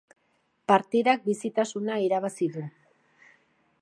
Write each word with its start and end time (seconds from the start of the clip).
Partidak 0.71 1.21
bizitasuna 1.27 1.99
irabazi 2.07 2.49
du. 2.57 2.65